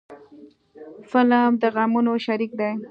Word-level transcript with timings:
فلم 1.11 1.51
د 1.61 1.63
غمونو 1.75 2.13
شریک 2.25 2.51
دی 2.59 2.71